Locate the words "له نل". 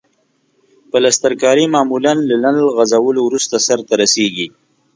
2.29-2.57